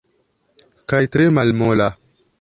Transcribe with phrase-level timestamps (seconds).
[0.93, 1.91] Kaj tre malmola.